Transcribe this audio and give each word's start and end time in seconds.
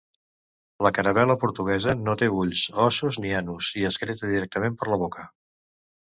La 0.85 0.91
caravel·la 0.97 1.33
portuguesa 1.41 1.93
no 2.07 2.15
té 2.21 2.29
ulls, 2.43 2.63
ossos 2.85 3.19
ni 3.25 3.33
anus, 3.41 3.69
i 3.83 3.85
excreta 3.91 4.31
directament 4.31 4.79
per 4.81 4.89
la 4.93 4.99
boca. 5.03 5.27